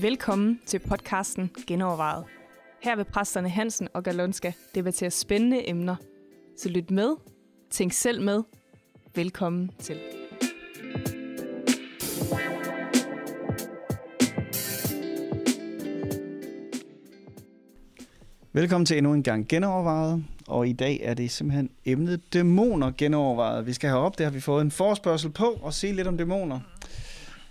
[0.00, 2.24] Velkommen til podcasten Genovervejet.
[2.82, 5.96] Her vil præsterne Hansen og Galonska debattere spændende emner.
[6.56, 7.16] Så lyt med,
[7.70, 8.42] tænk selv med.
[9.14, 10.13] Velkommen til.
[18.56, 23.66] Velkommen til endnu en gang genovervejet, og i dag er det simpelthen emnet dæmoner genovervejet.
[23.66, 26.16] Vi skal have op, det har vi fået en forspørgsel på, og se lidt om
[26.18, 26.60] dæmoner.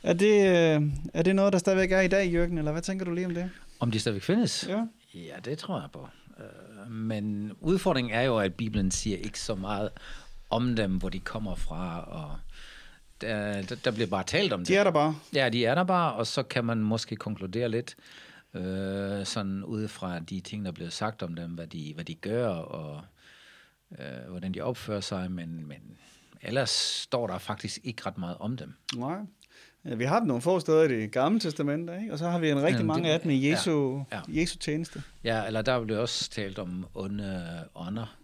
[0.04, 0.82] Er det, øh,
[1.14, 3.34] er det noget, der stadigvæk er i dag, Jørgen, eller hvad tænker du lige om
[3.34, 3.50] det?
[3.80, 4.66] Om de stadigvæk findes?
[4.70, 4.86] Ja.
[5.14, 6.08] Ja, det tror jeg på.
[6.40, 9.90] Øh, Men udfordringen er jo, at Bibelen siger ikke så meget
[10.50, 12.32] om dem, hvor de kommer fra, og
[13.22, 14.68] der, der- der bliver bare talt om det.
[14.68, 15.16] De er der bare.
[15.34, 17.96] Ja, de er der bare, og så kan man måske konkludere lidt,
[18.54, 22.16] øh, sådan ud fra de ting, der bliver sagt om dem, hvad de, hvad de
[22.16, 23.02] gør, og
[24.00, 25.98] øh, hvordan de opfører sig, men, men
[26.42, 28.74] ellers står der faktisk ikke ret meget om dem.
[28.96, 29.18] Nej.
[29.86, 32.14] Ja, vi har dem nogle få steder i det gamle testament, ikke?
[32.14, 34.42] og så har vi en rigtig Jamen, mange det- af dem i Jesu, ja, ja.
[34.42, 35.04] Jesu tjeneste.
[35.24, 38.18] Ja, eller der bliver også talt om onde ånder.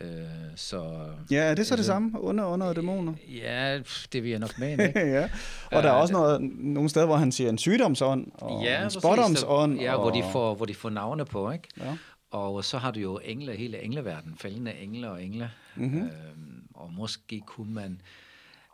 [0.00, 0.08] Øh,
[0.56, 2.20] så, Ja, er det så det Altså, samme?
[2.20, 3.14] Under, under og dæmoner?
[3.28, 3.80] Ja,
[4.12, 5.00] det vil jeg nok mene, ikke?
[5.00, 5.30] ja.
[5.72, 8.90] Og der er også noget, nogle steder, hvor han siger en sygdomsånd, og ja, en
[8.90, 9.80] spådomsånd.
[9.80, 11.68] Ja, og, hvor de, får, hvor de får navne på, ikke?
[11.80, 11.96] Ja.
[12.30, 15.50] Og så har du jo engle, hele engleverden, fældende engle og engle.
[15.74, 15.84] Mhm.
[15.86, 16.02] Mm-hmm.
[16.02, 18.00] Øhm, og måske kunne man...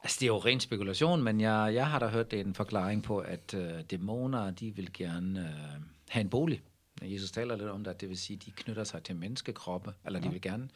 [0.03, 3.03] Altså, det er jo ren spekulation, men jeg, jeg har da hørt det en forklaring
[3.03, 6.63] på, at øh, dæmoner, de vil gerne øh, have en bolig.
[7.03, 9.93] Jesus taler lidt om det, at det vil sige, at de knytter sig til menneskekroppe,
[10.07, 10.69] eller de vil gerne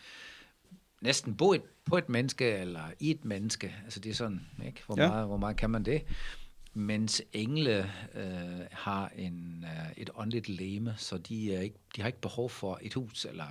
[1.01, 3.75] næsten bo et, på et menneske, eller i et menneske.
[3.85, 4.83] Altså, det er sådan, ikke?
[4.87, 5.09] Hvor, Ja.
[5.09, 6.03] meget, hvor meget kan man det?
[6.75, 12.07] Mens engle øh, har en, øh, et åndeligt leme, så de, er ikke, de har
[12.09, 13.45] ikke behov for et hus, eller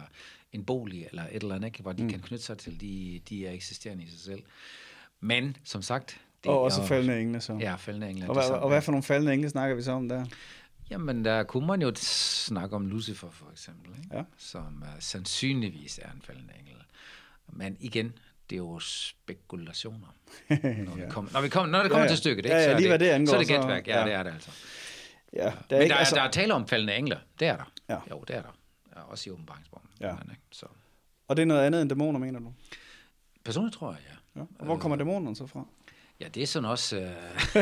[0.53, 1.81] en bolig, eller et eller andet, ikke?
[1.81, 2.09] hvor de mm.
[2.09, 2.81] kan knytte sig til.
[2.81, 4.43] De, de er eksisterende i sig selv.
[5.19, 6.21] Men, som sagt...
[6.43, 7.53] Det og er også jo- faldende engle så.
[7.53, 8.23] Ja, faldende engle.
[8.25, 10.25] er Og, hvad, og hvad for nogle faldende engle snakker vi så om der?
[10.89, 14.17] Jamen, der kunne man jo snakke om Lucifer, for eksempel, ikke?
[14.17, 14.23] Ja.
[14.37, 16.78] som uh, sandsynligvis er en faldende engel.
[17.53, 18.13] Men igen,
[18.49, 20.07] det er jo spekulationer.
[20.49, 22.07] Når, vi kommer, når, vi kommer, når det kommer Ja, ja, ja.
[22.07, 22.55] til stykket, ikke?
[22.55, 23.99] Ja, ja, så er lige hvad det angår, Så er det gætværk, ja, ja.
[23.99, 24.49] ja, det er det altså.
[25.33, 27.55] Ja, der er Men ikke, der, altså, der er tale om faldende engler, det er
[27.55, 27.71] der.
[27.89, 27.97] Ja.
[28.11, 28.55] Jo, det er der.
[28.95, 29.87] Ja, også i åbenbaringsbogen.
[30.01, 30.11] Ja.
[30.11, 30.41] Men, ikke?
[30.51, 30.65] Så.
[31.27, 32.53] Og det er noget andet end dæmoner, mener du?
[33.45, 34.41] Personligt tror jeg, ja.
[34.41, 34.45] Ja.
[34.59, 35.65] Og hvor kommer dæmonerne så fra?
[36.19, 36.97] Ja, det er sådan også...
[36.97, 37.09] Øh,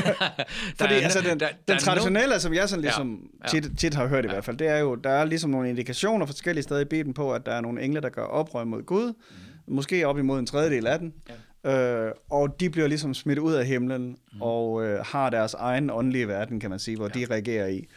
[0.80, 3.62] Fordi altså, den, der- den der er traditionelle, som jeg sådan ligesom Ja, ja.
[3.62, 6.26] tit, tit har hørt i hvert fald, det er jo, der er ligesom nogle indikationer
[6.26, 9.08] forskellige steder i Bibelen på, at der er nogle engle, der gør oprør mod Gud.
[9.14, 9.36] Mm.
[9.68, 11.14] Måske op imod en tredjedel af den.
[11.30, 12.08] Ja.
[12.08, 14.42] Øh, og de bliver ligesom smidt ud af himlen, mm.
[14.42, 17.20] og øh, har deres egen åndelige verden, kan man sige, hvor ja.
[17.20, 17.88] de reagerer i,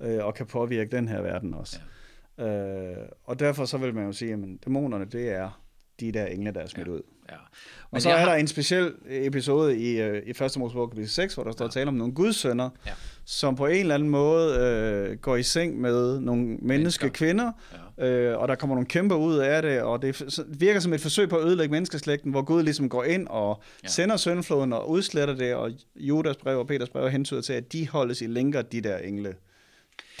[0.00, 0.16] ja.
[0.16, 1.80] øh, og kan påvirke den her verden også.
[2.38, 2.46] Ja.
[2.46, 5.62] Øh, og derfor så vil man jo sige, at dæmonerne, det er
[6.00, 6.92] de der engle, der er smidt ja.
[6.92, 7.00] ud.
[7.30, 7.34] Ja.
[7.90, 10.56] Og så er har- der en speciel episode i, øh, i 1.
[10.58, 11.70] Mosebog kapitel 6, hvor der står ja.
[11.70, 12.90] tale om nogle gudsønner, Ja.
[13.24, 17.08] som på en eller anden måde øh, går i seng med nogle menneske Mennesker.
[17.08, 17.52] kvinder,
[17.98, 18.06] ja.
[18.06, 21.28] øh, og der kommer nogle kæmper ud af det, og det virker som et forsøg
[21.28, 23.88] på at ødelægge menneskeslægten, hvor Gud ligesom går ind og ja.
[23.88, 27.88] Sender syndfloden og udsletter det, og Judas brev og Peters brev hentyder til, at de
[27.88, 29.34] holdes i lænker, de der engle.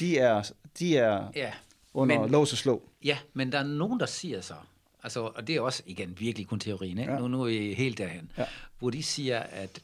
[0.00, 1.50] De er, de er Ja,
[1.94, 2.82] under men- lås og slå.
[3.04, 4.54] Ja, men der er nogen, der siger så,
[5.02, 7.12] altså, og det er også igen virkelig kun teorien, ikke?
[7.12, 7.18] Ja.
[7.18, 8.44] Nu, nu er vi helt derhen, Ja.
[8.78, 9.82] hvor de siger, at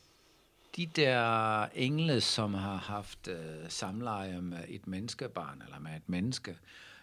[0.77, 3.37] de der engle, som har haft øh,
[3.69, 6.56] samleje med et menneskebarn, eller med et menneske,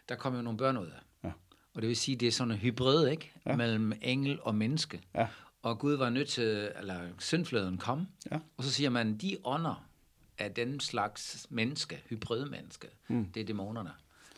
[0.09, 0.99] der kommer jo nogle børn ud af.
[1.23, 1.31] Ja.
[1.73, 3.31] Og det vil sige, det er sådan en hybrid, ikke?
[3.45, 3.55] Ja.
[3.55, 5.01] Mellem engel og menneske.
[5.15, 5.27] Ja.
[5.61, 8.39] Og Gud var nødt til, eller syndfløden kom, Ja.
[8.57, 9.85] og så siger man, de ånder
[10.37, 13.25] af den slags menneske, hybridmenneske, mm.
[13.25, 13.91] det er dæmonerne.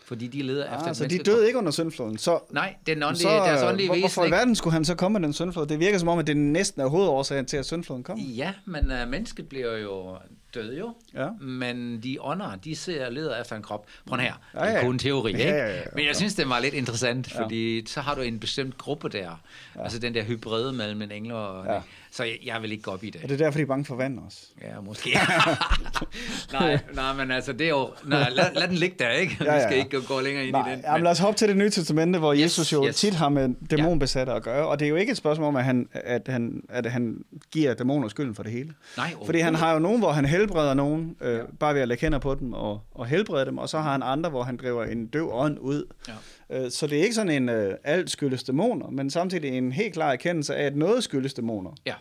[0.06, 2.18] Fordi de leder efter Ah, et så de døde ikke under syndfloden.
[2.18, 4.36] Så, Nej, den åndelige, så, deres øh, åndelige hvor, hvorfor i ikke?
[4.38, 5.66] verden skulle han så komme med den syndflod?
[5.68, 8.18] Det virker som om, at det næsten er hovedårsagen til, at syndfloden kom.
[8.20, 10.18] Ja, men uh, mennesket bliver jo
[10.54, 10.94] død jo.
[11.14, 11.28] Ja.
[11.42, 13.86] Men de ånder, de ser leder efter en krop.
[14.08, 14.82] Prøv her, Ja, det er ja.
[14.82, 15.50] kun en teori, Ja, ikke?
[15.52, 15.82] ja, ja, ja.
[15.96, 19.42] Men jeg synes, det var lidt interessant, fordi så har du en bestemt gruppe der.
[19.80, 21.66] Altså den der hybride mellem en engel og...
[21.66, 21.80] Ja.
[22.16, 23.24] Så jeg, jeg vil ikke gå op i det.
[23.24, 24.38] Og det er derfor, de er bange for vand også.
[24.62, 25.10] Ja, måske.
[26.54, 27.90] nej, nej, men altså, det er jo...
[28.06, 29.38] Nej, lad, lad den ligge der, ikke?
[29.40, 29.68] Ja, Vi ja.
[29.68, 30.84] skal ikke gå længere ind Nej, i den.
[30.86, 32.96] jamen, lad os hoppe til det nye testamente, hvor Yes, Jesus jo yes.
[32.96, 34.68] tit har med dæmonbesatte at gøre.
[34.68, 37.74] Og det er jo ikke et spørgsmål om, at han, at han, at han giver
[37.74, 38.74] dæmoner skylden for det hele.
[38.98, 42.02] Nej, Fordi han har jo nogen, hvor han helbreder nogen, øh, bare ved at lægge
[42.02, 43.58] hænder på dem og, og helbrede dem.
[43.58, 45.84] Og så har han andre, hvor han driver en døv ånd ud.
[46.08, 46.14] Ja.
[46.50, 49.94] Øh, så det er ikke sådan en øh, alt skyldes dæmoner, men samtidig en helt
[49.94, 51.72] klar erkendelse af, at noget skyldes dæmoner.
[51.86, 51.96] Ja,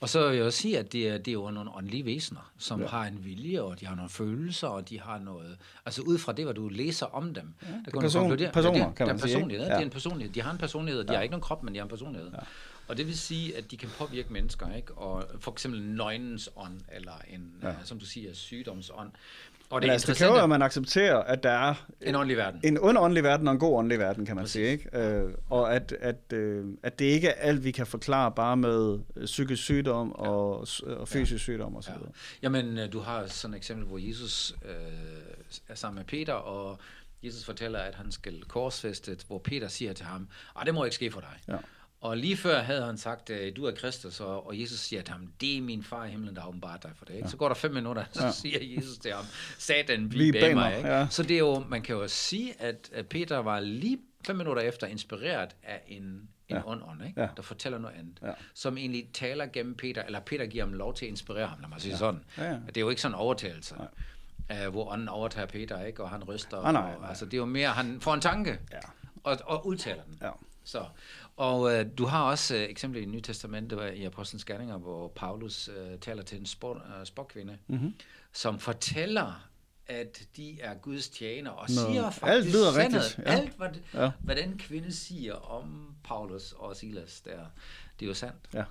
[0.00, 2.52] Og så vil jeg også sige, at det er, det er jo nogle åndelige væsener,
[2.58, 2.86] som ja.
[2.86, 5.56] har en vilje, og de har nogle følelser, og de har noget...
[5.86, 8.78] Altså ud fra det, hvad du læser om dem, ja, der kan person, konkludere, personer,
[8.78, 9.38] ja, det, kan man sige.
[9.48, 9.58] Ja.
[9.58, 10.34] Det er en personlighed.
[10.34, 11.04] De har en personlighed.
[11.04, 11.16] De ja.
[11.16, 12.30] har ikke nogen krop, men de har en personlighed.
[12.32, 12.38] Ja.
[12.88, 14.94] Og det vil sige, at de kan påvirke mennesker, ikke?
[14.94, 17.68] Og for eksempel nøgnens ånd, eller en, ja.
[17.68, 19.10] uh, som du siger, sygdomsånd.
[19.70, 22.60] Og det, Men altså, det kræver, at man accepterer, at der er en åndelig verden.
[22.64, 24.52] En åndelig verden og en god åndelig verden, kan man Præcis.
[24.52, 24.66] sige.
[24.66, 24.98] Ikke?
[24.98, 28.98] Øh, og at, at, øh, at det ikke er alt, vi kan forklare bare med
[29.16, 30.28] øh, psykisk sygdom ja.
[30.28, 31.38] og, og fysisk ja.
[31.38, 31.90] sygdom osv.
[31.90, 31.96] Ja.
[32.42, 34.74] Jamen, øh, du har sådan et eksempel, hvor Jesus øh,
[35.68, 36.78] er sammen med Peter, og
[37.22, 40.28] Jesus fortæller, at han skal korsfæstet, hvor Peter siger til ham,
[40.64, 41.38] det må ikke ske for dig.
[41.48, 41.56] Ja.
[42.04, 45.32] Og lige før havde han sagt, du er Kristus, og, og Jesus siger til ham,
[45.40, 47.14] det er min far i himlen, der har åbenbart dig for det.
[47.14, 47.26] Ikke?
[47.26, 47.30] Ja.
[47.30, 48.30] Så går der fem minutter, så ja.
[48.30, 49.24] siger Jesus til ham,
[49.58, 50.76] satan, bliv bag mig.
[50.76, 50.88] Ikke?
[50.88, 51.06] Ja.
[51.10, 54.86] Så det er jo, man kan jo sige, at Peter var lige fem minutter efter
[54.86, 56.66] inspireret af en, en ja.
[56.66, 57.20] ånd, ikke?
[57.20, 57.28] Ja.
[57.36, 58.32] der fortæller noget andet, ja.
[58.54, 61.68] som egentlig taler gennem Peter, eller Peter giver ham lov til at inspirere ham, lad
[61.68, 61.98] mig sige ja.
[61.98, 62.20] sådan.
[62.38, 62.58] Ja, ja.
[62.66, 63.74] Det er jo ikke sådan en overtagelse.
[64.50, 66.02] Uh, hvor ånden overtager Peter, ikke?
[66.02, 66.56] og han ryster.
[66.56, 66.94] Ah, nej, nej.
[66.94, 68.78] Og, altså, det er jo mere, han får en tanke, ja.
[69.24, 70.18] og, og udtaler den.
[70.22, 70.30] Ja.
[70.64, 70.86] Så,
[71.36, 75.68] og øh, du har også øh, eksempel i Nye Testamentet i Apostlenes Gerninger, hvor Paulus
[75.68, 77.94] øh, taler til en spor, øh, sporkvinde, mm-hmm.
[78.32, 79.48] som fortæller,
[79.86, 83.18] at de er Guds tjener, og Nå, siger faktisk alt lyder rigtigt.
[83.18, 83.32] Ja.
[83.32, 84.10] Alt, hvad, ja.
[84.20, 87.38] hvad den kvinde siger om Paulus og Silas, der,
[88.00, 88.48] det er jo sandt.
[88.54, 88.64] Ja.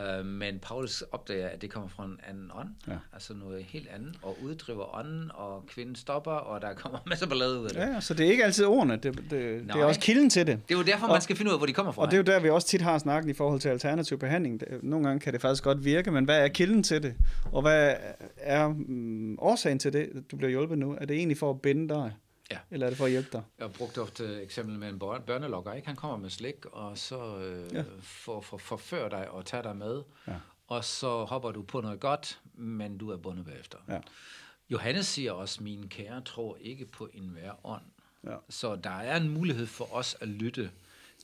[0.00, 2.92] Øh, men Paulus opdager, at det kommer fra en anden ånd, ja.
[3.12, 7.60] altså noget helt andet, og uddriver ånden, og kvinden stopper, og der kommer masser ballade
[7.60, 7.80] ud af det.
[7.80, 10.68] Ja, så det er ikke altid ordene, det, det, det er også kilden til det.
[10.68, 12.02] Det er jo derfor, og, man skal finde ud af, hvor de kommer fra.
[12.02, 14.60] Og det er jo der, vi også tit har snakken i forhold til alternativ behandling.
[14.82, 17.14] Nogle gange kan det faktisk godt virke, men hvad er kilden til det?
[17.52, 17.94] Og hvad
[18.36, 20.96] er mm, årsagen til det, du bliver hjulpet nu?
[21.00, 22.12] Er det egentlig for at binde dig?
[22.52, 22.58] Ja.
[22.70, 23.42] Eller er det for at hjælpe dig?
[23.58, 25.72] Jeg har brugt ofte eksempel med en børnelokker.
[25.72, 25.86] Ikke?
[25.86, 27.84] Han kommer med slik, og så øh, ja.
[28.00, 30.02] for, for, forfører dig og tager dig med.
[30.26, 30.34] Ja.
[30.66, 33.78] Og så hopper du på noget godt, men du er bundet bagefter.
[33.88, 34.00] Ja.
[34.70, 37.82] Johannes siger også, min kære tror ikke på enhver ånd.
[38.24, 38.36] Ja.
[38.48, 40.70] Så der er en mulighed for os at lytte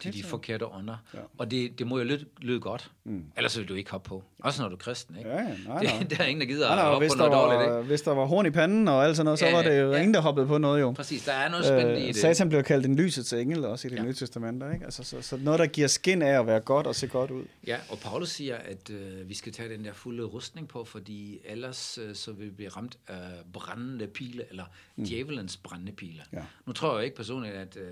[0.01, 0.97] til de forkerte ånder.
[1.15, 1.19] Ja.
[1.39, 2.91] Og det, det må jo lyde, lyde godt.
[3.05, 3.25] Mm.
[3.37, 4.25] Ellers vil du ikke hoppe på.
[4.39, 5.31] Også når du er kristen, ikke?
[5.31, 5.99] Ja, nej, nej.
[6.01, 7.87] Det, der er ingen, der gider nej, nej, at hoppe på noget var, dårligt, ikke?
[7.87, 9.93] Hvis der var horn i panden og alt sådan noget, ja, så var det jo
[9.93, 9.99] ja.
[9.99, 10.93] ingen, der hoppede på noget jo.
[10.93, 12.17] Præcis, der er noget spændende øh, i det.
[12.17, 14.03] Satan blev kaldt en lysets engel også i det ja.
[14.03, 14.85] nye testament, ikke?
[14.85, 17.45] Altså, så, så noget, der giver skin af at være godt og se godt ud.
[17.67, 21.41] Ja, og Paulus siger, at øh, vi skal tage den der fulde rustning på, fordi
[21.45, 24.65] ellers øh, så vil vi blive ramt af brændende pile, eller
[24.97, 25.05] mm.
[25.05, 26.23] djævelens brændende pile.
[26.33, 26.43] Ja.
[26.67, 27.85] Nu tror jeg ikke personligt, at, øh,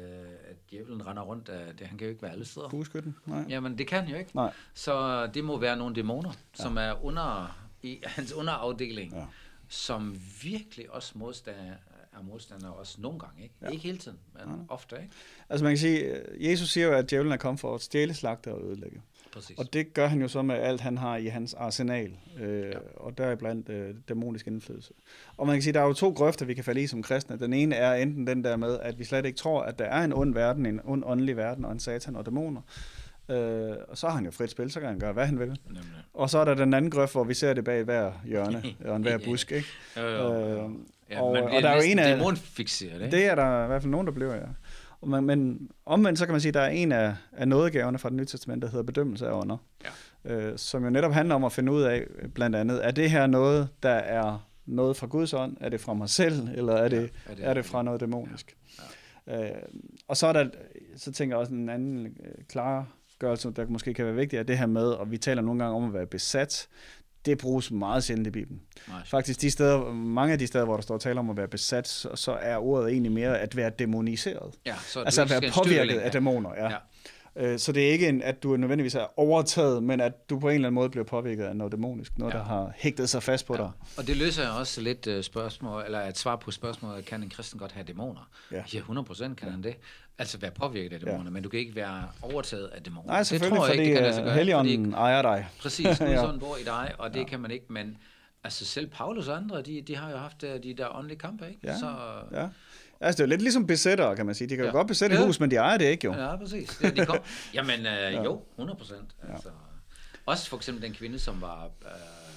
[0.50, 1.86] at djævelen render rundt af det.
[1.86, 3.16] Han kan jo ikke være alle steder bueskytten?
[3.26, 3.44] Nej.
[3.48, 4.30] Jamen, det kan jo ikke.
[4.36, 4.52] Nej.
[4.74, 6.62] Så det må være nogle dæmoner, ja.
[6.62, 9.24] som er under i hans underafdeling, ja.
[9.68, 11.74] som virkelig også modstander,
[12.16, 13.42] er modstander også nogle gange.
[13.42, 13.68] Ikke, ja.
[13.68, 14.74] ikke hele tiden, men ja.
[14.74, 14.96] ofte.
[14.96, 15.14] Ikke?
[15.48, 18.54] Altså man kan sige, Jesus siger jo, at djævlen er kommet for at stjæle, slagte
[18.54, 19.00] og ødelægge.
[19.32, 19.58] Præcis.
[19.58, 22.78] Og det gør han jo så med alt, han har i hans arsenal, øh, ja.
[22.96, 24.94] og der er blandt øh, dæmonisk indflydelse.
[25.36, 27.38] Og man kan sige, der er jo to grøfter, vi kan falde i som kristne.
[27.38, 30.04] Den ene er enten den der med, at vi slet ikke tror, at der er
[30.04, 32.60] en ond verden, en ond åndelig verden, og en satan og dæmoner.
[33.30, 35.48] Øh, og så har han jo frit spil, så kan han gøre, hvad han vil.
[35.66, 35.82] Nemlig.
[36.14, 38.96] Og så er der den anden grøft, hvor vi ser det bag hver hjørne og
[38.96, 39.52] en hver busk.
[39.52, 39.68] Ikke?
[39.96, 40.64] jo, jo, jo.
[40.64, 40.70] Øh,
[41.10, 42.16] ja, og, og der er jo en af...
[42.16, 43.16] Dæmonfixeret, ikke?
[43.16, 44.46] Det er der i hvert fald nogen, der bliver, ja.
[45.06, 48.08] Men, men omvendt, så kan man sige, at der er en af, af nådegaverne fra
[48.08, 49.56] det nye testament, der hedder bedømmelse af ånder.
[50.24, 50.34] Ja.
[50.34, 53.26] Øh, som jo netop handler om at finde ud af, blandt andet, er det her
[53.26, 55.56] noget, der er noget fra Guds ånd?
[55.60, 58.00] Er det fra mig selv, eller er det, ja, er det, er det fra noget
[58.00, 58.56] dæmonisk?
[58.78, 59.36] Ja.
[59.36, 59.50] Ja.
[59.50, 59.62] Øh,
[60.08, 60.48] og så er der,
[60.96, 64.58] så tænker jeg også en anden øh, klargørelse, der måske kan være vigtig, er det
[64.58, 66.68] her med, og vi taler nogle gange om at være besat
[67.26, 68.60] det bruges meget sjældent i Bibelen.
[68.88, 69.00] Nej.
[69.04, 71.88] Faktisk de steder, mange af de steder, hvor der står tale om at være besat,
[71.88, 74.54] så, så er ordet egentlig mere at være demoniseret.
[74.66, 76.50] Ja, så altså at være påvirket af dæmoner.
[76.56, 76.70] Ja.
[76.70, 76.76] ja.
[77.36, 80.48] Øh, så det er ikke, en, at du nødvendigvis er overtaget, men at du på
[80.48, 82.38] en eller anden måde bliver påvirket af noget dæmonisk, noget, ja.
[82.38, 83.62] der har hægtet sig fast på ja.
[83.62, 83.70] dig.
[83.98, 87.58] Og det løser også lidt uh, spørgsmål, eller et svar på spørgsmålet, kan en kristen
[87.58, 88.30] godt have dæmoner?
[88.52, 89.50] Ja, ja 100% kan ja.
[89.50, 89.76] han det.
[90.18, 91.30] Altså være påvirket af dæmoner, ja.
[91.30, 93.08] men du kan ikke være overtaget af dæmoner.
[93.08, 95.48] Nej, selvfølgelig, det tror jeg fordi ikke, det Helligånden ejer dig.
[95.60, 96.16] Præcis, Gud ja.
[96.16, 97.24] sådan bor i dig, og det ja.
[97.24, 97.96] kan man ikke, men
[98.44, 101.48] altså selv Paulus og andre, de, de har jo haft øh, de der åndelige kampe,
[101.48, 101.60] ikke?
[101.64, 101.78] Ja.
[101.78, 101.94] Så,
[102.32, 102.48] ja.
[103.00, 104.48] Altså, det er jo lidt ligesom besættere, kan man sige.
[104.48, 104.70] De kan ja.
[104.70, 105.26] jo godt besætte ja.
[105.26, 106.14] hus, men de ejer det ikke, jo.
[106.14, 106.82] Ja, præcis.
[106.82, 107.18] Ja, de kom.
[107.54, 108.22] Jamen, øh, ja.
[108.22, 109.16] jo, 100 procent.
[109.28, 109.48] Altså.
[109.48, 109.54] Ja.
[110.26, 111.90] Også for eksempel den kvinde, som var, øh,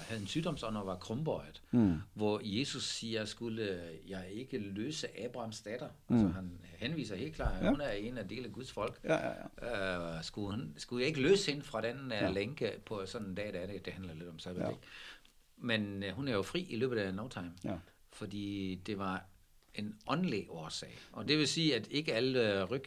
[0.07, 2.01] havde en sygdomsånd og var krumbøjet, mm.
[2.13, 5.87] hvor Jesus siger, skulle jeg ikke løse Abrahams datter?
[6.07, 6.15] Mm.
[6.15, 7.69] Altså, han henviser helt klart, at ja.
[7.69, 8.99] hun er en af del af Guds folk.
[9.03, 10.17] Ja, ja, ja.
[10.17, 12.29] Øh, skulle, hun, skulle jeg ikke løse hende fra den uh, ja.
[12.29, 14.73] lænke på sådan en dag, der er det, det handler lidt om sabbat, ja.
[15.57, 17.51] Men uh, hun er jo fri i løbet af no time.
[17.63, 17.75] Ja.
[18.11, 19.25] Fordi det var
[19.79, 20.99] en åndelig årsag.
[21.11, 22.83] Og det vil sige, at ikke alle ryg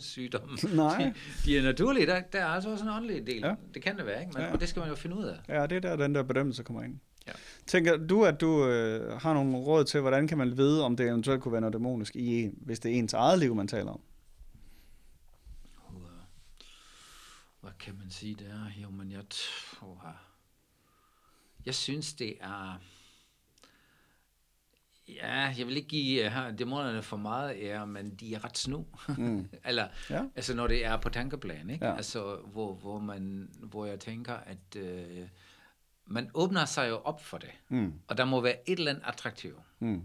[0.00, 0.56] sygdomme.
[0.74, 1.02] Nej.
[1.04, 2.06] De, de er naturlige.
[2.06, 3.38] Der, der er altså også en åndelig del.
[3.38, 3.54] Ja.
[3.74, 4.32] Det kan det være, ikke?
[4.32, 4.52] Men, Ja.
[4.52, 5.38] Og det skal man jo finde ud af.
[5.48, 6.98] Ja, det er der, den der bedømmelse kommer ind.
[7.26, 7.32] Ja.
[7.66, 11.08] Tænker du, at du øh, har nogle råd til, hvordan kan man vide, om det
[11.08, 14.00] eventuelt kunne være noget dæmonisk i hvis det er ens eget liv, man taler om?
[17.60, 18.70] Hvad kan man sige der?
[18.82, 20.16] Jo, men jeg tror...
[21.66, 22.80] Jeg synes, det er...
[25.16, 28.86] Ja, jeg vil ikke give uh, dæmonerne for meget ære, men de er ret snu.
[29.18, 29.48] Mm.
[29.64, 30.22] Eller, Ja.
[30.36, 31.86] altså når det er på tankeplan, ikke?
[31.86, 31.96] Ja.
[31.96, 35.26] Altså, hvor, hvor, man, hvor jeg tænker, at øh,
[36.06, 37.50] man åbner sig jo op for det.
[37.68, 37.92] Mm.
[38.08, 40.02] Og der må være et eller andet attraktivt, Mm.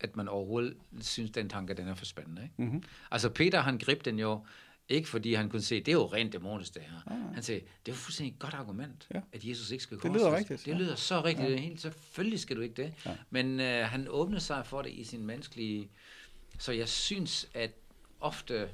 [0.00, 2.42] at man overhovedet synes, den tanke, den er for spændende.
[2.42, 2.54] Ikke?
[2.62, 2.82] Mm-hmm.
[3.10, 4.46] Altså Peter, han greb den jo,
[4.88, 7.14] ikke fordi han kunne se, det er jo rent dæmonisk det her.
[7.34, 9.20] Han sagde, det er jo fuldstændig et godt argument, Ja.
[9.32, 10.50] at Jesus ikke skal Det lyder korsfæstes.
[10.50, 10.84] rigtigt, Det ja.
[10.84, 11.50] lyder så rigtigt.
[11.50, 11.56] Ja.
[11.56, 12.94] Helt selvfølgelig skal du ikke det.
[13.06, 13.16] Ja.
[13.30, 15.90] Men øh, han åbnede sig for det i sin menneskelige...
[16.58, 17.70] Så jeg synes, at
[18.20, 18.68] ofte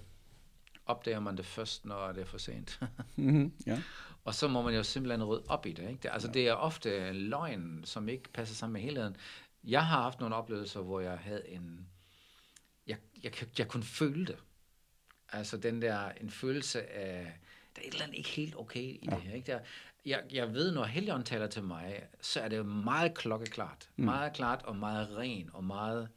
[0.86, 2.80] opdager man det først, når det er for sent.
[3.16, 3.52] Mm-hmm.
[3.66, 3.82] Ja.
[4.24, 5.82] Og så må man jo simpelthen rydde op i det.
[5.88, 5.98] Ikke?
[6.02, 6.32] Det, altså, ja.
[6.32, 9.16] det er ofte løgn, som ikke passer sammen med helheden.
[9.64, 11.86] Jeg har haft nogle oplevelser, hvor jeg havde en...
[12.86, 14.36] Jeg, jeg, jeg, jeg kunne føle det.
[15.32, 17.32] Altså den der, en følelse af,
[17.76, 19.14] der er et eller andet ikke helt okay i ja.
[19.16, 19.34] det her.
[19.34, 19.52] Ikke?
[19.52, 19.58] Der,
[20.06, 23.88] jeg, jeg ved, når Helligånden taler til mig, så er det meget klokkeklart.
[23.96, 24.04] Mm.
[24.04, 26.08] Meget klart og meget ren og meget...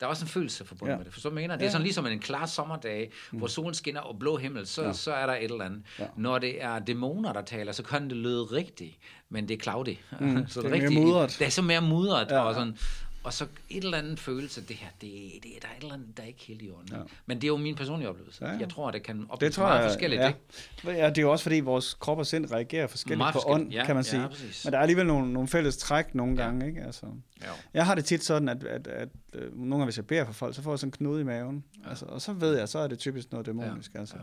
[0.00, 0.94] Der er også en følelse forbundet Ja.
[0.94, 0.98] ja.
[0.98, 1.12] med det.
[1.12, 1.54] Forstår du, mener?
[1.54, 1.70] Det er Ja.
[1.70, 3.38] sådan ligesom en klar sommerdag, mm.
[3.38, 4.86] hvor solen skinner og blå himmel, så, Ja.
[4.86, 4.92] ja.
[4.92, 5.82] så er der et eller andet.
[5.98, 6.04] Ja.
[6.04, 6.10] Ja.
[6.16, 8.98] Når det er dæmoner, der taler, så kan det lyde rigtigt,
[9.28, 9.96] men det er cloudy.
[10.20, 11.36] Mm, så det er mere rigtig- mudret.
[11.38, 12.40] Det er så mere mudret, Ja, ja.
[12.42, 12.48] ja.
[12.48, 12.78] og sådan...
[13.26, 15.10] Og så et eller andet følelse, det her, det,
[15.42, 16.88] det, der er et eller andet, der er ikke helt i orden.
[16.92, 16.96] Ja.
[16.96, 17.02] Ja.
[17.26, 18.38] Men det er jo min personlige oplevelse.
[18.44, 18.58] Ja, Ja, ja.
[18.58, 18.64] ja.
[18.66, 20.22] Jeg tror, det kan Det opleves tror meget jeg, forskelligt.
[20.22, 20.28] ja.
[20.28, 21.00] Ikke?
[21.02, 21.08] ja.
[21.08, 23.84] det er jo også fordi, vores krop og sind reagerer forskelligt Meget på ånd, ja,
[23.84, 24.28] kan man ja, sige.
[24.28, 24.64] præcis.
[24.64, 26.44] Men der er alligevel nogle, nogle fælles træk nogle Ja.
[26.44, 26.82] gange, ikke?
[26.82, 27.06] Altså.
[27.42, 27.46] Ja.
[27.74, 30.24] Jeg har det tit sådan, at, at, at, at øh, nogle gange, hvis jeg beder
[30.24, 31.64] for folk, så får jeg sådan en knude i maven.
[31.84, 31.88] Ja.
[31.88, 33.94] Altså, og så ved jeg, så er det typisk noget dæmonisk.
[33.94, 33.98] Ja.
[34.00, 34.16] Altså.
[34.16, 34.22] Ja.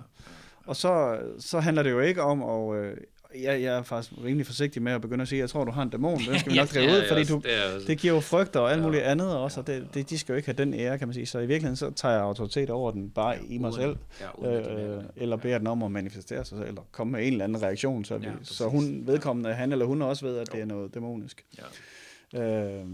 [0.66, 2.98] Og så, så handler det jo ikke om, og øh,
[3.42, 5.82] jeg, jeg er faktisk rimelig forsigtig med at begynde at sige, jeg tror, du har
[5.84, 7.88] en dæmon, den skal vi nok drive Ja, ud, ja, fordi også- du, det også-
[7.88, 8.86] det giver jo frygt og alt Ja.
[8.86, 11.14] muligt andet også, og det, det, de skal jo ikke have den ære, kan man
[11.14, 11.26] sige.
[11.26, 13.96] Så i virkeligheden, så tager jeg autoritet over den bare i mig uden- selv,
[14.44, 14.66] ja, øh,
[14.98, 15.06] det.
[15.16, 18.06] eller beder den om at manifestere sig selv, eller komme med en eller anden reaktion,
[18.06, 20.62] så, vi, Ja, så hun vedkommende, han eller hun også ved, at det Jo.
[20.62, 21.46] er noget dæmonisk.
[21.58, 21.64] Ja.
[22.36, 22.86] Øh,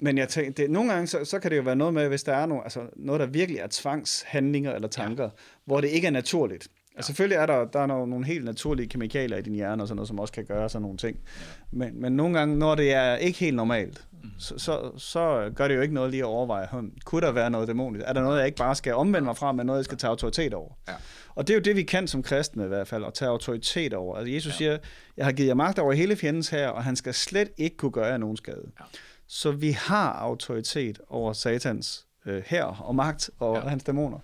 [0.00, 2.22] men jeg tænker, det, nogle gange, så, så kan det jo være noget med, hvis
[2.22, 5.30] der er nogle, altså noget, der virkelig er tvangshandlinger eller tanker, ja.
[5.64, 6.68] hvor det ikke er naturligt.
[6.94, 6.98] Ja.
[6.98, 9.96] Altså, selvfølgelig er der, der er nogle, helt naturlige kemikalier i din hjerne og sådan
[9.96, 11.16] noget, som også kan gøre sådan nogle ting.
[11.16, 11.42] Ja.
[11.70, 14.30] Men, men nogle gange, når det er ikke helt normalt, mm.
[14.38, 17.50] så, så, så gør det jo ikke noget lige at overveje, hm, kunne der være
[17.50, 18.04] noget dæmonisk?
[18.08, 20.08] Er der noget, jeg ikke bare skal omvende mig fra, men noget, jeg skal tage
[20.08, 20.72] autoritet over?
[20.88, 20.92] Ja.
[21.34, 23.94] Og det er jo det, vi kan som kristne i hvert fald, at tage autoritet
[23.94, 24.16] over.
[24.16, 24.56] Altså Jesus ja.
[24.56, 24.78] siger,
[25.16, 27.92] jeg har givet jer magt over hele fjendens her, og han skal slet ikke kunne
[27.92, 28.70] gøre jer nogen skade.
[28.80, 28.84] Ja.
[29.26, 33.56] Så vi har autoritet over satans øh, her og magt og.
[33.56, 33.68] Ja.
[33.68, 34.18] hans dæmoner.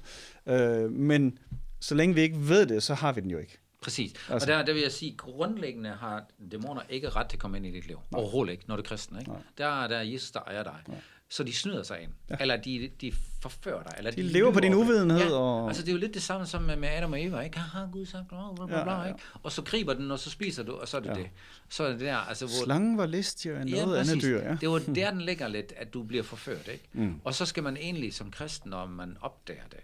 [0.47, 1.39] Øh, men
[1.81, 3.59] så længe vi ikke ved det, så har vi den jo ikke.
[3.83, 4.13] Præcis.
[4.31, 4.35] Altså-.
[4.53, 7.67] Og der, der vil jeg sige, grundlæggende har dæmoner ikke ret til at komme ind
[7.67, 8.01] i dit liv.
[8.11, 8.21] Nej.
[8.21, 9.19] Overhovedet ikke, når du er kristen.
[9.19, 9.31] Ikke?
[9.31, 9.41] Nej.
[9.59, 10.77] Der, der er Jesus, der ejer dig.
[10.89, 10.99] Nej.
[11.33, 12.11] Så de snyder sig ind.
[12.31, 12.37] Ja.
[12.41, 13.95] Eller de, de forfører dig.
[13.99, 15.33] Eller De lever på din uvidenhed, Ja.
[15.33, 17.41] og- Altså det er jo lidt det samme som med Adam og Eva.
[17.41, 17.59] Ikke?
[17.59, 19.07] Har Gud sagt, bla, bla, bla, bla, ja, ja.
[19.09, 19.21] ikke?
[19.43, 21.15] Og så griber den, og så spiser du, og så er det Ja.
[21.15, 21.27] det.
[21.69, 24.23] Så er det der, altså, hvor, Slangen var listigere end Ja, noget andet præcis.
[24.23, 24.39] dyr.
[24.43, 24.57] Ja.
[24.61, 26.69] Det var der, den ligger lidt, at du bliver forført.
[26.73, 26.89] Ikke?
[26.93, 27.21] Mm.
[27.25, 29.81] Og så skal man egentlig som kristen, når man opdager det,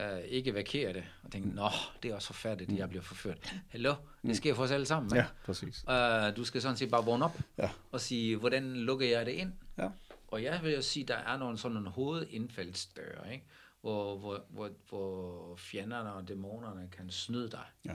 [0.00, 1.68] uh, ikke vakere det, og tænke, nå,
[2.02, 3.54] det er også forfærdeligt, at jeg bliver forført.
[3.68, 3.94] Hallo,
[4.26, 5.08] det sker for os alle sammen.
[5.12, 5.16] Mm.
[5.16, 5.84] ja, præcis.
[5.88, 7.70] Uh, du skal sådan set bare vågne op Ja.
[7.92, 9.52] og sige, hvordan lukker jeg det ind?
[9.78, 9.88] Ja.
[10.28, 13.44] Og jeg vil jo sige, der er nogle sådan nogle hovedindfaldsdøre, ikke?
[13.80, 17.64] Hvor, hvor, hvor, hvor fjenderne og dæmonerne kan snyde dig.
[17.84, 17.94] Ja.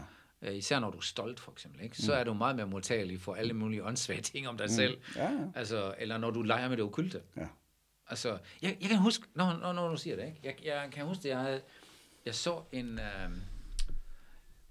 [0.49, 1.83] Uh, især når du er stolt, for eksempel.
[1.83, 1.97] Ikke?
[1.97, 4.73] Så er du meget mere modtagelig for alle mulige åndssvage ting om dig Mm.
[4.75, 4.97] selv.
[5.15, 5.37] Ja, ja.
[5.55, 7.21] Altså, eller når du leger med det okulte.
[7.37, 7.47] Ja.
[8.09, 10.39] Altså, jeg, jeg kan huske, når, når, når du siger det, ikke?
[10.43, 11.61] Jeg, jeg kan huske, at jeg, havde,
[12.27, 12.99] jeg så en...
[12.99, 13.31] Øh,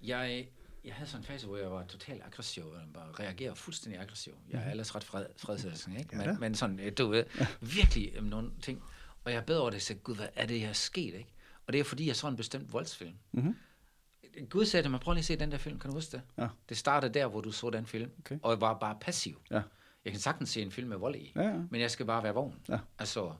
[0.01, 0.47] jeg,
[0.83, 4.37] jeg havde sådan en fase, hvor jeg var totalt aggressiv, og bare reagerede fuldstændig aggressiv.
[4.49, 6.09] Jeg er ellers ret fred, fredselskende, ikke?
[6.15, 6.21] Mhm.
[6.21, 6.31] Ja da.
[6.31, 7.23] Men, men sådan, øh, du ved,
[7.61, 8.83] virkelig øh, nogle ting.
[9.23, 11.33] Og jeg bad over det, sagde, gud, hvad er det, jeg er sket, ikke?
[11.67, 13.13] Og det er fordi, jeg så en bestemt voldsfilm.
[13.31, 13.55] Mhm.
[14.49, 16.21] Gud sagde til mig, prøv lige at se den der film, kan du huske det?
[16.37, 16.47] Ja.
[16.69, 18.39] Det startede der, hvor du så den film, Okay.
[18.43, 19.41] og jeg var bare passiv.
[19.51, 19.61] Ja.
[20.05, 21.53] Jeg kan sagtens se en film med vold i, Ja, ja.
[21.71, 22.55] men jeg skal bare være vågen.
[22.69, 22.79] Ja.
[22.99, 23.33] Altså,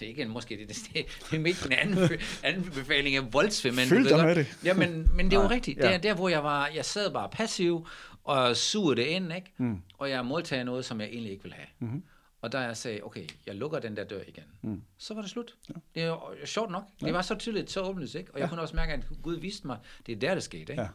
[0.00, 2.10] det, er ikke en, måske det, det, det, det er mest en anden,
[2.42, 3.76] anden befaling af voldsfilm.
[3.76, 4.58] men Fyld dig med det.
[4.64, 5.76] Ja, men, men det er jo rigtigt.
[5.82, 7.86] Det er der, hvor jeg var, jeg sad bare passiv
[8.24, 9.52] og sugede det ind, ikke?
[9.56, 9.82] Mm.
[9.98, 11.66] Og jeg modtager noget, som jeg egentlig ikke vil have.
[11.78, 12.02] Mhm.
[12.42, 14.82] Og da jeg sagde, okay, jeg lukker den der dør igen, Mm.
[14.98, 15.54] så var det slut.
[15.68, 15.74] Ja.
[15.94, 16.82] Det er jo sjovt nok.
[17.02, 17.06] Ja.
[17.06, 18.30] Det var så tydeligt, så åbenlyst, ikke?
[18.34, 18.48] Og jeg Ja.
[18.50, 20.82] kunne også mærke, at Gud viste mig, det er der, det skete, ikke?
[20.82, 20.88] Ja.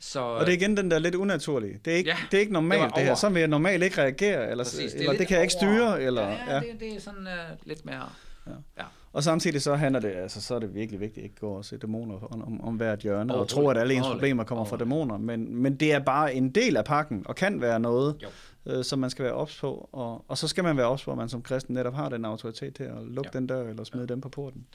[0.00, 1.80] Så, Og det er igen den der lidt unaturlige.
[1.84, 3.10] Det er ikke, Ja, det er ikke normalt, det det, det her.
[3.10, 3.16] over.
[3.16, 6.02] Så vil jeg normalt ikke reagere, eller, Præcis, eller er det kan jeg ikke styre.
[6.02, 8.08] Eller, ja, ja, Det, det er sådan uh, lidt mere...
[8.46, 8.52] Ja.
[8.78, 8.84] Ja.
[9.12, 11.76] Og samtidig så handler det, altså så er det virkelig vigtigt ikke gå og se
[11.78, 15.18] dæmoner om, om, om hvert hjørne, og tro, at alle ens problemer kommer fra dæmoner.
[15.18, 18.28] Men, men det er bare en del af pakken, og kan være noget, Jo.
[18.66, 19.88] Øh, som man skal være ops på.
[19.92, 22.24] Og, og så skal man være ops på, at man som kristen netop har den
[22.24, 23.38] autoritet til at lukke Ja.
[23.38, 24.66] den dør, eller smide dem på porten.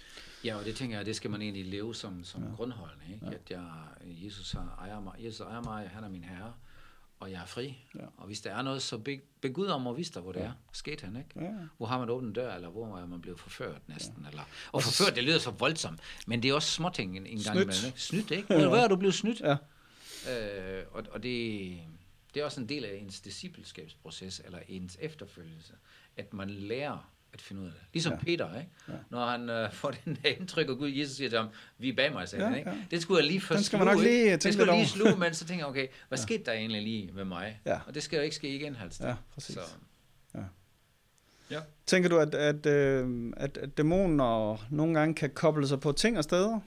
[0.43, 2.49] Ja, og det tænker jeg, det skal man egentlig leve som, som Ja.
[2.49, 2.55] ja.
[2.55, 3.13] grundholdning.
[3.13, 3.25] Ikke?
[3.25, 3.31] Ja.
[3.31, 3.37] Ja.
[3.37, 6.53] At jeg, Jesus, har, ejer mig, Jesus ejer mig, han er min herre,
[7.19, 7.77] og jeg er fri.
[7.95, 8.05] Ja.
[8.17, 10.45] Og hvis der er noget, så be, begud om at vise dig, hvor det Ja.
[10.45, 10.51] er.
[10.71, 11.29] Sket han, ikke?
[11.45, 11.51] Ja.
[11.77, 14.15] Hvor har man åbnet dør, eller hvor er man blevet forført næsten?
[14.23, 14.29] Ja.
[14.29, 17.41] Eller, og forført, det lyder så voldsomt, men det er også småting en, en gang
[17.43, 17.55] Snydt.
[17.55, 17.85] imellem.
[17.87, 18.01] Ikke?
[18.01, 18.63] Snydt, ikke?
[18.63, 19.39] Du hvad, er du blevet snydt?
[19.41, 19.55] Ja.
[20.31, 21.77] Øh, og og det,
[22.35, 25.73] det er også en del af ens discipleskabsproces, eller ens efterfølgelse,
[26.17, 27.81] at man lærer at finde ud af det.
[27.93, 28.17] Ligesom Ja.
[28.17, 28.23] ja.
[28.23, 28.71] Peter, ikke?
[28.87, 28.93] Ja.
[28.93, 28.99] Ja.
[29.09, 31.95] når han øh, får den der indtryk, og Gud Jesus siger til ham, vi er
[31.95, 32.69] bag mig, sagde Ja, han, ikke?
[32.69, 32.77] ja.
[32.91, 35.33] Det skulle jeg lige først Den skal man nok lige Det skulle lige sluge, men
[35.39, 37.61] så tænker jeg, okay, hvad skete der egentlig lige med mig?
[37.65, 37.79] Ja.
[37.87, 39.01] Og det skal jo ikke ske igen, helst.
[39.01, 39.55] Ja, præcis.
[39.55, 39.61] Så,
[40.35, 40.39] Ja.
[41.51, 41.59] Ja.
[41.85, 46.17] Tænker du, at, at, øh, at, at dæmoner nogle gange kan koble sig på ting
[46.17, 46.59] og steder?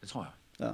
[0.00, 0.66] det tror jeg.
[0.66, 0.72] Ja.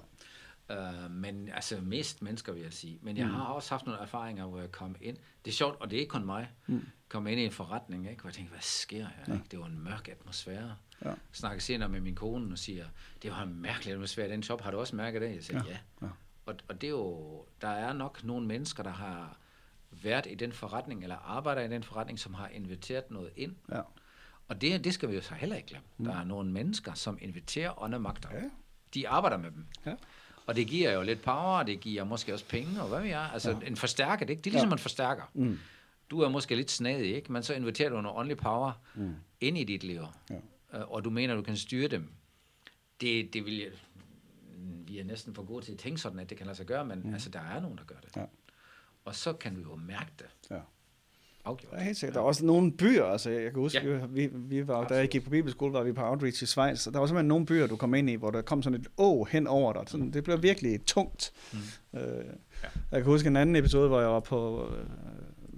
[0.70, 2.98] Uh, men altså mest mennesker, vil jeg sige.
[3.02, 3.32] Men jeg Mm.
[3.32, 5.16] har også haft nogle erfaringer, hvor jeg kom ind.
[5.44, 6.50] Det er sjovt, og det er ikke kun mig.
[6.66, 6.86] Mm.
[7.08, 8.20] Kom ind i en forretning, ikke?
[8.20, 9.24] hvor jeg tænkte, hvad sker her?
[9.28, 9.32] Ja.
[9.32, 9.44] Ikke?
[9.50, 10.76] Det var en mørk atmosfære.
[11.04, 11.12] Ja.
[11.32, 12.86] Snakker senere med min kone og siger,
[13.22, 14.60] det var en mærkelig atmosfære i den shop.
[14.60, 15.34] Har du også mærket det?
[15.34, 15.70] Jeg siger, Ja.
[15.70, 15.78] ja.
[16.02, 16.06] Ja.
[16.06, 16.12] ja.
[16.46, 19.38] Og, og det er jo, der er nok nogle mennesker, der har
[20.02, 23.56] været i den forretning, eller arbejder i den forretning, som har inviteret noget ind.
[23.72, 23.80] Ja.
[24.48, 25.86] Og det, det skal vi jo så heller ikke glemme.
[25.96, 26.04] Mm.
[26.04, 28.28] Der er nogle mennesker, som inviterer åndemagter.
[28.32, 28.42] Ja.
[28.94, 29.66] De arbejder med dem.
[29.86, 29.94] Ja.
[30.46, 33.08] Og det giver jo lidt power, og det giver måske også penge, og hvad ved
[33.08, 33.30] jeg.
[33.32, 33.56] Altså Ja.
[33.62, 33.66] ja.
[33.66, 34.40] en forstærker, det, ikke?
[34.42, 34.72] det er ligesom Ja.
[34.74, 35.22] en forstærker.
[35.34, 35.58] Mm.
[36.10, 37.32] Du er måske lidt snadig, ikke?
[37.32, 39.14] Men så inviterer du noget åndelig power Mm.
[39.40, 40.02] ind i dit liv.
[40.30, 40.34] Ja.
[40.74, 42.08] Øh, Og du mener, du kan styre dem.
[43.00, 43.68] Det, det vil jeg...
[44.88, 46.84] Vi er næsten for gode til at tænke sådan, at det kan lade sig gøre,
[46.84, 47.12] men mm.
[47.12, 48.16] altså, der er nogen, der gør det.
[48.16, 48.24] Ja.
[49.04, 50.26] Og så kan du jo mærke det.
[50.50, 50.60] Ja.
[51.46, 51.70] Afgjort.
[51.72, 52.14] Der er helt sikkert.
[52.14, 53.98] Der er også nogle byer, altså jeg kan huske, Ja.
[54.10, 55.10] vi, vi var, da jeg Absolut.
[55.10, 57.66] gik på bibelskole, var vi på outreach i Schweiz, og der var simpelthen nogle byer,
[57.66, 59.82] du kom ind i, hvor der kom sådan et å hen over dig.
[59.86, 61.32] Sådan, det blev virkelig tungt.
[61.52, 61.98] Mm.
[62.00, 62.24] Øh,
[62.92, 64.84] jeg kan huske en anden episode, hvor jeg var på øh,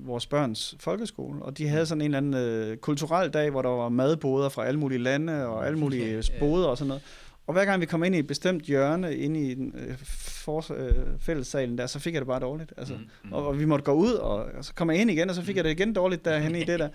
[0.06, 2.34] vores børns folkeskole, og de havde sådan en eller anden
[2.70, 6.20] øh, kulturel dag, hvor der var madboder fra alle mulige lande og alle mulige Ja.
[6.40, 7.02] boder og sådan noget.
[7.48, 10.72] Og hver gang vi kom ind i et bestemt hjørne inde i den øh, for,
[10.74, 12.72] øh, fællessalen der, så fik jeg det bare dårligt.
[12.76, 13.32] Altså, Mm, mm.
[13.32, 15.42] og, og vi måtte gå ud, og, og så kom jeg ind igen, og så
[15.42, 16.88] fik jeg det igen dårligt derhen i det der.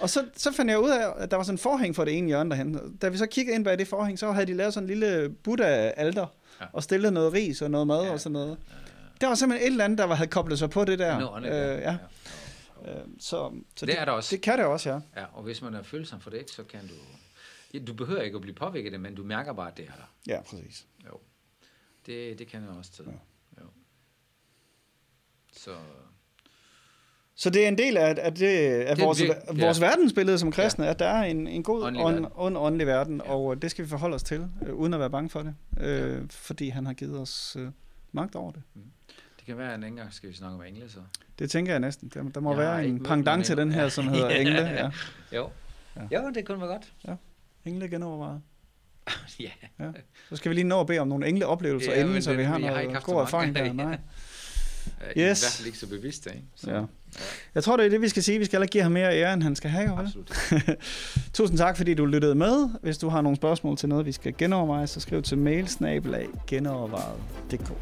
[0.00, 2.18] Og så, så fandt jeg ud af, at der var sådan en forhæng for det
[2.18, 2.96] ene hjørne derhen.
[3.02, 5.28] Da vi så kiggede ind bag det forhæng, så havde de lavet sådan en lille
[5.44, 6.26] Buddha-alter,
[6.60, 6.66] Ja.
[6.72, 8.10] og stillet noget ris og noget mad Ja.
[8.12, 8.56] og sådan noget.
[9.20, 11.18] Der var simpelthen et eller andet, der var, havde koblet sig på det der.
[11.18, 11.80] Nå, øh, ja.
[11.80, 11.92] ja.
[12.88, 14.36] Øh, så, så Det er der også.
[14.36, 14.94] Det kan det også, ja.
[15.20, 16.94] Ja, og hvis man er følsom for det, ikke, så kan du...
[17.74, 19.84] Ja, Du behøver ikke at blive påvirket af det, men du mærker bare, at det
[19.84, 20.34] er der.
[20.34, 20.86] Ja, præcis.
[21.06, 21.18] Jo.
[22.06, 23.04] Det, det kan jeg også til.
[23.04, 23.62] Ja.
[23.62, 23.66] Jo.
[25.52, 25.70] Så...
[27.34, 29.86] Så det er en del af, af, det, af Det vores, vir- vores ja.
[29.86, 32.32] verdensbillede som kristne, at der er en, en god Åndelig ånd, verden.
[32.36, 33.30] ånd, åndelig verden, Ja.
[33.34, 36.28] og det skal vi forholde os til, øh, uden at være bange for det, øh,
[36.30, 37.68] fordi han har givet os øh,
[38.12, 38.62] magt over det.
[39.36, 41.00] Det kan være, at en anden gang skal vi snakke om engle, så.
[41.38, 42.08] Det tænker jeg næsten.
[42.14, 44.40] Der, der må Jeg være en nogen til den her, som hedder Ja.
[44.40, 44.60] Engle.
[44.62, 44.90] Ja.
[45.32, 45.50] Jo.
[45.96, 46.02] Ja.
[46.10, 46.22] Ja.
[46.22, 46.92] Jo, det kunne være godt.
[47.64, 48.40] Engle genovervejet.
[49.40, 49.50] ja.
[50.28, 52.42] Så skal vi lige nå at bede om nogle engleoplevelser Ja, inden, men så vi
[52.42, 53.72] har har noget haft god erfaring der.
[53.82, 53.98] Nej.
[55.16, 55.40] I Yes.
[55.40, 56.42] hvert fald ikke så bevidst, ikke?
[56.54, 56.82] Så, Ja.
[57.54, 58.38] Jeg tror, det er det, vi skal sige.
[58.38, 59.90] Vi skal heller give ham mere ære, end han skal have.
[59.90, 59.98] Vel?
[60.06, 60.32] Absolut.
[61.34, 62.68] Tusind tak, fordi du lyttede med.
[62.82, 65.68] Hvis du har nogle spørgsmål til noget, vi skal genoverveje, så skriv til mail
[66.46, 67.72] genovervejet.dk.